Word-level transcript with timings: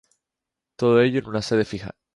Todo 0.77 0.99
ello 0.99 1.19
en 1.19 1.27
una 1.27 1.43
sede 1.43 1.63
fija. 1.63 1.91